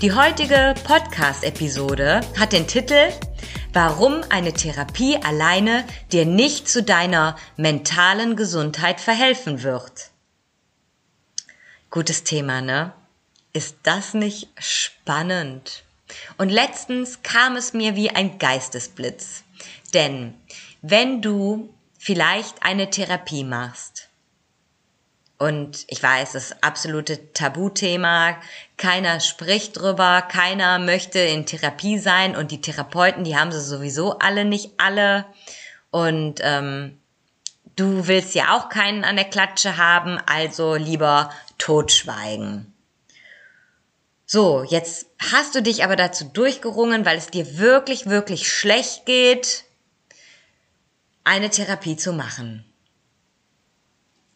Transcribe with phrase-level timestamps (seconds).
[0.00, 3.12] Die heutige Podcast-Episode hat den Titel
[3.72, 10.10] Warum eine Therapie alleine dir nicht zu deiner mentalen Gesundheit verhelfen wird.
[11.90, 12.92] Gutes Thema, ne?
[13.52, 15.82] Ist das nicht spannend?
[16.36, 19.42] Und letztens kam es mir wie ein Geistesblitz.
[19.94, 20.34] Denn
[20.80, 24.07] wenn du vielleicht eine Therapie machst,
[25.38, 28.36] und ich weiß, das absolute Tabuthema.
[28.76, 34.18] Keiner spricht drüber, keiner möchte in Therapie sein und die Therapeuten, die haben sie sowieso
[34.18, 35.26] alle nicht alle.
[35.90, 36.98] Und ähm,
[37.76, 42.74] du willst ja auch keinen an der Klatsche haben, also lieber totschweigen.
[44.26, 49.64] So, jetzt hast du dich aber dazu durchgerungen, weil es dir wirklich, wirklich schlecht geht,
[51.22, 52.64] eine Therapie zu machen.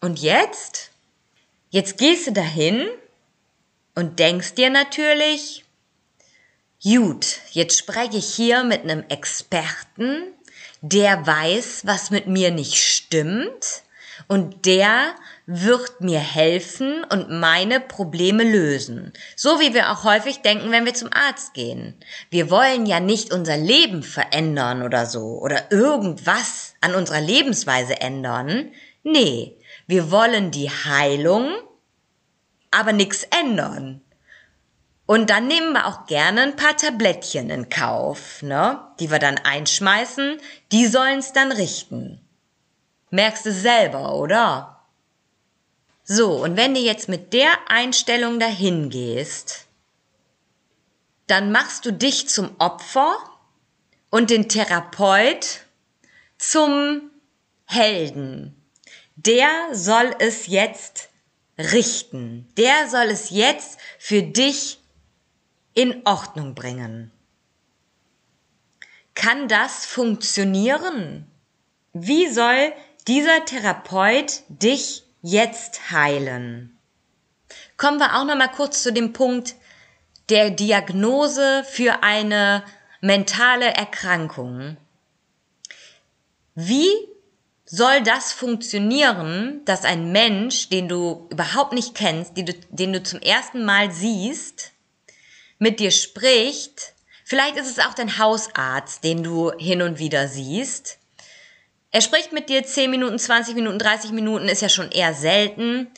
[0.00, 0.89] Und jetzt?
[1.72, 2.88] Jetzt gehst du dahin
[3.94, 5.64] und denkst dir natürlich,
[6.82, 10.24] gut, jetzt spreche ich hier mit einem Experten,
[10.80, 13.84] der weiß, was mit mir nicht stimmt
[14.26, 15.14] und der
[15.46, 19.12] wird mir helfen und meine Probleme lösen.
[19.36, 21.94] So wie wir auch häufig denken, wenn wir zum Arzt gehen.
[22.30, 28.72] Wir wollen ja nicht unser Leben verändern oder so oder irgendwas an unserer Lebensweise ändern.
[29.02, 29.56] Nee,
[29.86, 31.52] wir wollen die Heilung,
[32.70, 34.02] aber nichts ändern.
[35.06, 38.80] Und dann nehmen wir auch gerne ein paar Tablettchen in Kauf, ne?
[39.00, 40.38] Die wir dann einschmeißen,
[40.70, 42.20] die sollen's dann richten.
[43.10, 44.86] Merkst du selber, oder?
[46.04, 49.66] So, und wenn du jetzt mit der Einstellung dahin gehst,
[51.26, 53.16] dann machst du dich zum Opfer
[54.10, 55.62] und den Therapeut
[56.38, 57.10] zum
[57.64, 58.59] Helden
[59.16, 61.10] der soll es jetzt
[61.58, 62.48] richten.
[62.56, 64.78] Der soll es jetzt für dich
[65.74, 67.10] in Ordnung bringen.
[69.14, 71.26] Kann das funktionieren?
[71.92, 72.72] Wie soll
[73.06, 76.78] dieser Therapeut dich jetzt heilen?
[77.76, 79.54] Kommen wir auch noch mal kurz zu dem Punkt
[80.28, 82.62] der Diagnose für eine
[83.00, 84.76] mentale Erkrankung.
[86.54, 86.90] Wie
[87.70, 93.02] soll das funktionieren, dass ein Mensch, den du überhaupt nicht kennst, den du, den du
[93.02, 94.72] zum ersten Mal siehst,
[95.58, 96.94] mit dir spricht,
[97.24, 100.98] vielleicht ist es auch dein Hausarzt, den du hin und wieder siehst,
[101.92, 105.88] er spricht mit dir 10 Minuten, 20 Minuten, 30 Minuten, ist ja schon eher selten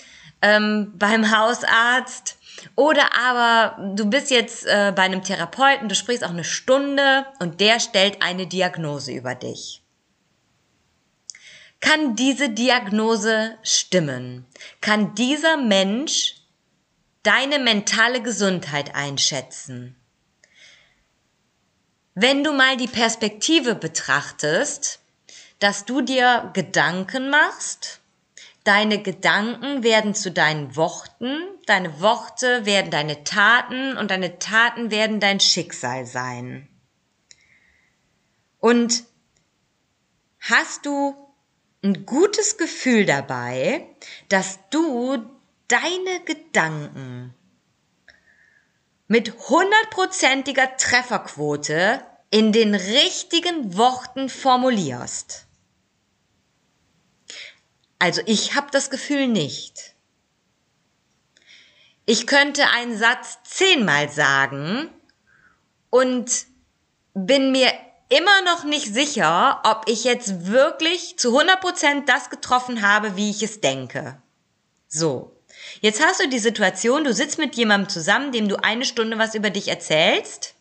[0.42, 2.36] ähm, beim Hausarzt.
[2.76, 7.60] Oder aber du bist jetzt äh, bei einem Therapeuten, du sprichst auch eine Stunde und
[7.60, 9.82] der stellt eine Diagnose über dich.
[11.82, 14.46] Kann diese Diagnose stimmen?
[14.80, 16.36] Kann dieser Mensch
[17.24, 19.96] deine mentale Gesundheit einschätzen?
[22.14, 25.00] Wenn du mal die Perspektive betrachtest,
[25.58, 28.00] dass du dir Gedanken machst,
[28.62, 35.18] deine Gedanken werden zu deinen Worten, deine Worte werden deine Taten und deine Taten werden
[35.18, 36.68] dein Schicksal sein.
[38.60, 39.02] Und
[40.38, 41.21] hast du
[41.82, 43.86] ein gutes Gefühl dabei,
[44.28, 45.24] dass du
[45.68, 47.34] deine Gedanken
[49.08, 55.46] mit hundertprozentiger Trefferquote in den richtigen Worten formulierst.
[57.98, 59.94] Also ich habe das Gefühl nicht.
[62.06, 64.88] Ich könnte einen Satz zehnmal sagen
[65.90, 66.46] und
[67.14, 67.72] bin mir
[68.12, 73.42] immer noch nicht sicher, ob ich jetzt wirklich zu 100% das getroffen habe, wie ich
[73.42, 74.20] es denke.
[74.86, 75.34] So.
[75.80, 79.34] Jetzt hast du die Situation, du sitzt mit jemandem zusammen, dem du eine Stunde was
[79.34, 80.54] über dich erzählst,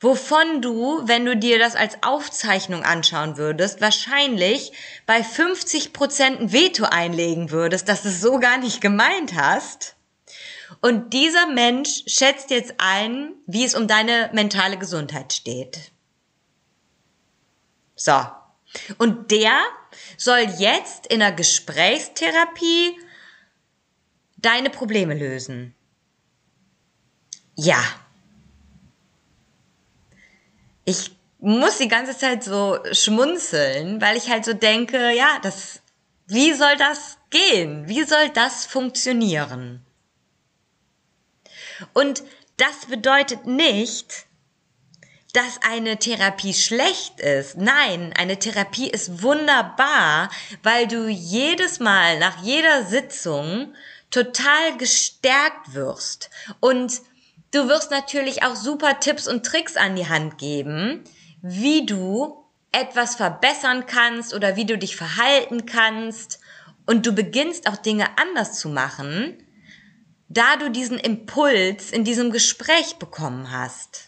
[0.00, 4.72] wovon du, wenn du dir das als Aufzeichnung anschauen würdest, wahrscheinlich
[5.04, 9.96] bei 50% ein Veto einlegen würdest, dass du es so gar nicht gemeint hast.
[10.80, 15.92] Und dieser Mensch schätzt jetzt ein, wie es um deine mentale Gesundheit steht.
[17.96, 18.26] So.
[18.98, 19.58] Und der
[20.16, 22.98] soll jetzt in der Gesprächstherapie
[24.36, 25.74] deine Probleme lösen.
[27.56, 27.82] Ja.
[30.84, 35.80] Ich muss die ganze Zeit so schmunzeln, weil ich halt so denke, ja, das,
[36.26, 37.88] wie soll das gehen?
[37.88, 39.84] Wie soll das funktionieren?
[41.92, 42.22] Und
[42.56, 44.25] das bedeutet nicht,
[45.36, 47.58] dass eine Therapie schlecht ist.
[47.58, 50.30] Nein, eine Therapie ist wunderbar,
[50.62, 53.74] weil du jedes Mal nach jeder Sitzung
[54.10, 56.30] total gestärkt wirst.
[56.60, 57.02] Und
[57.50, 61.04] du wirst natürlich auch super Tipps und Tricks an die Hand geben,
[61.42, 62.42] wie du
[62.72, 66.40] etwas verbessern kannst oder wie du dich verhalten kannst.
[66.86, 69.36] Und du beginnst auch Dinge anders zu machen,
[70.30, 74.05] da du diesen Impuls in diesem Gespräch bekommen hast.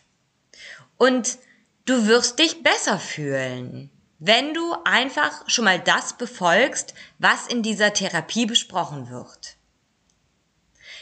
[0.98, 1.38] Und
[1.86, 7.92] du wirst dich besser fühlen, wenn du einfach schon mal das befolgst, was in dieser
[7.92, 9.56] Therapie besprochen wird.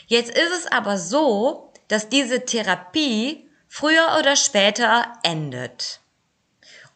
[0.07, 6.01] Jetzt ist es aber so, dass diese Therapie früher oder später endet.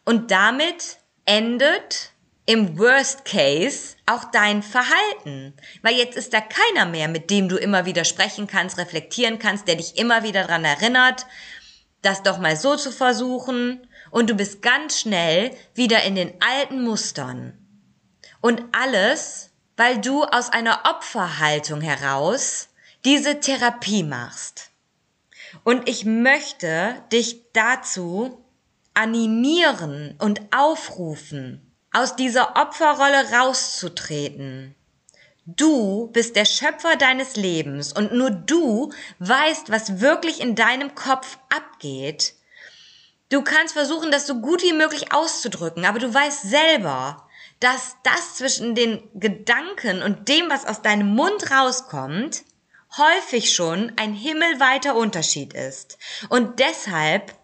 [0.04, 2.10] Und damit endet
[2.46, 5.54] im Worst Case auch dein Verhalten.
[5.82, 9.68] Weil jetzt ist da keiner mehr, mit dem du immer wieder sprechen kannst, reflektieren kannst,
[9.68, 11.26] der dich immer wieder dran erinnert,
[12.02, 13.86] das doch mal so zu versuchen.
[14.10, 17.56] Und du bist ganz schnell wieder in den alten Mustern.
[18.40, 22.68] Und alles, weil du aus einer Opferhaltung heraus
[23.04, 24.70] diese Therapie machst.
[25.64, 28.44] Und ich möchte dich dazu
[28.94, 34.74] animieren und aufrufen, aus dieser Opferrolle rauszutreten.
[35.46, 41.38] Du bist der Schöpfer deines Lebens und nur du weißt, was wirklich in deinem Kopf
[41.48, 42.34] abgeht.
[43.30, 47.28] Du kannst versuchen, das so gut wie möglich auszudrücken, aber du weißt selber,
[47.60, 52.42] dass das zwischen den Gedanken und dem, was aus deinem Mund rauskommt,
[52.96, 55.96] häufig schon ein himmelweiter Unterschied ist.
[56.28, 57.34] Und deshalb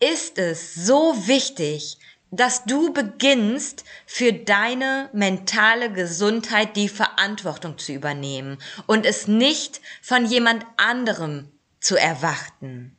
[0.00, 1.98] ist es so wichtig,
[2.30, 10.24] dass du beginnst, für deine mentale Gesundheit die Verantwortung zu übernehmen und es nicht von
[10.26, 11.50] jemand anderem
[11.80, 12.96] zu erwarten.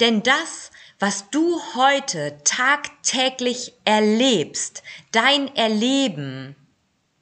[0.00, 6.56] Denn das, was du heute tagtäglich erlebst, dein Erleben,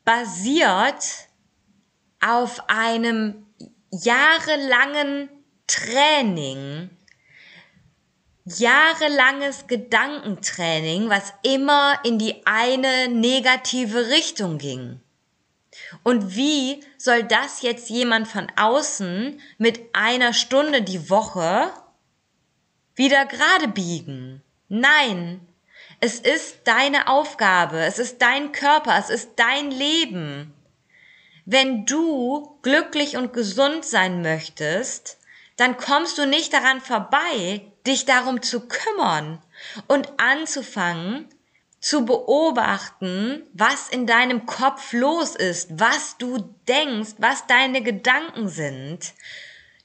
[0.04, 1.04] basiert
[2.20, 3.46] auf einem
[3.90, 5.28] jahrelangen
[5.66, 6.90] Training
[8.44, 15.00] jahrelanges Gedankentraining, was immer in die eine negative Richtung ging.
[16.02, 21.72] Und wie soll das jetzt jemand von außen mit einer Stunde die Woche
[22.94, 24.42] wieder gerade biegen?
[24.68, 25.46] Nein,
[26.00, 30.52] es ist deine Aufgabe, es ist dein Körper, es ist dein Leben.
[31.44, 35.18] Wenn du glücklich und gesund sein möchtest,
[35.56, 39.42] dann kommst du nicht daran vorbei, dich darum zu kümmern
[39.88, 41.28] und anzufangen
[41.80, 49.14] zu beobachten, was in deinem Kopf los ist, was du denkst, was deine Gedanken sind.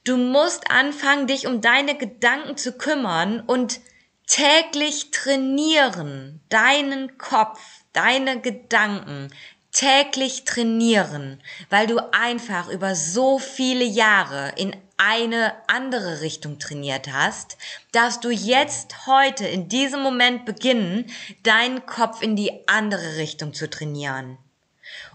[0.04, 3.80] Du musst anfangen, dich um deine Gedanken zu kümmern und
[4.28, 7.60] täglich trainieren, deinen Kopf,
[7.92, 9.32] deine Gedanken,
[9.72, 17.56] täglich trainieren, weil du einfach über so viele Jahre in eine andere Richtung trainiert hast,
[17.92, 21.06] darfst du jetzt heute in diesem Moment beginnen,
[21.44, 24.38] deinen Kopf in die andere Richtung zu trainieren.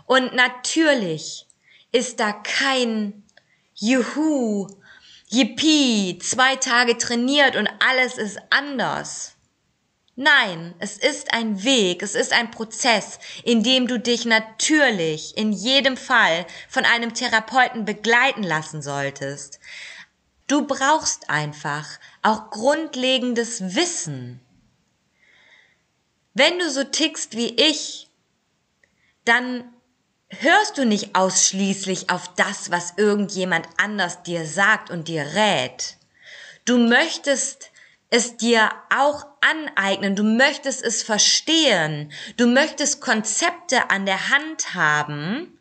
[0.05, 1.45] Und natürlich
[1.91, 3.23] ist da kein
[3.75, 4.67] Juhu,
[5.29, 9.32] Yippie, zwei Tage trainiert und alles ist anders.
[10.15, 15.51] Nein, es ist ein Weg, es ist ein Prozess, in dem du dich natürlich in
[15.51, 19.59] jedem Fall von einem Therapeuten begleiten lassen solltest.
[20.45, 21.87] Du brauchst einfach
[22.21, 24.39] auch grundlegendes Wissen.
[26.35, 28.07] Wenn du so tickst wie ich,
[29.25, 29.63] dann
[30.29, 35.97] hörst du nicht ausschließlich auf das, was irgendjemand anders dir sagt und dir rät.
[36.65, 37.71] Du möchtest
[38.13, 45.57] es dir auch aneignen, du möchtest es verstehen, du möchtest Konzepte an der Hand haben,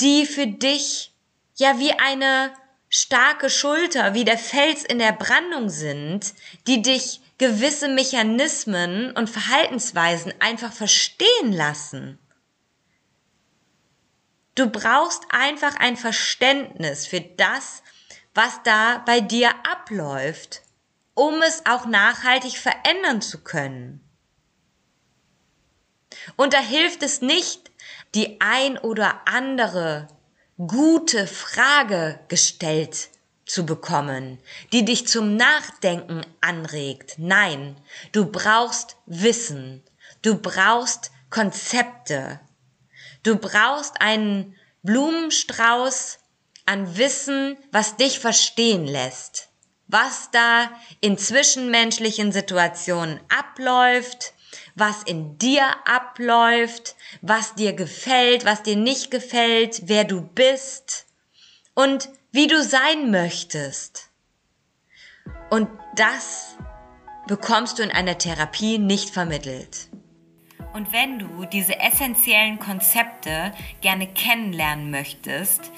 [0.00, 1.12] die für dich
[1.56, 2.54] ja wie eine
[2.88, 6.32] starke Schulter, wie der Fels in der Brandung sind,
[6.66, 12.18] die dich gewisse Mechanismen und Verhaltensweisen einfach verstehen lassen.
[14.54, 17.82] Du brauchst einfach ein Verständnis für das,
[18.32, 20.62] was da bei dir abläuft
[21.16, 24.00] um es auch nachhaltig verändern zu können.
[26.36, 27.72] Und da hilft es nicht,
[28.14, 30.08] die ein oder andere
[30.58, 33.08] gute Frage gestellt
[33.46, 34.38] zu bekommen,
[34.72, 37.14] die dich zum Nachdenken anregt.
[37.18, 37.76] Nein,
[38.12, 39.82] du brauchst Wissen.
[40.20, 42.40] Du brauchst Konzepte.
[43.22, 46.18] Du brauchst einen Blumenstrauß
[46.66, 49.48] an Wissen, was dich verstehen lässt,
[49.88, 54.32] was da in zwischenmenschlichen Situationen abläuft,
[54.74, 61.06] was in dir abläuft, was dir gefällt, was dir nicht gefällt, wer du bist
[61.74, 64.10] und wie du sein möchtest.
[65.50, 66.56] Und das
[67.26, 69.88] bekommst du in einer Therapie nicht vermittelt.
[70.74, 75.72] Und wenn du diese essentiellen Konzepte gerne kennenlernen möchtest,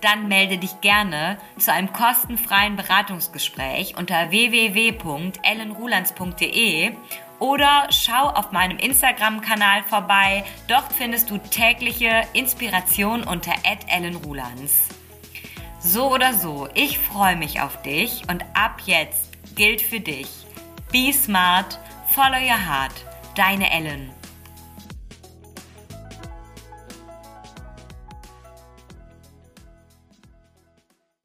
[0.00, 6.92] dann melde dich gerne zu einem kostenfreien Beratungsgespräch unter www.ellenrulands.de
[7.38, 10.44] oder schau auf meinem Instagram-Kanal vorbei.
[10.68, 13.54] Dort findest du tägliche Inspiration unter
[13.88, 14.88] ellenrulands.
[15.80, 20.28] So oder so, ich freue mich auf dich und ab jetzt gilt für dich.
[20.92, 21.80] Be smart,
[22.14, 22.92] follow your heart.
[23.34, 24.19] Deine Ellen.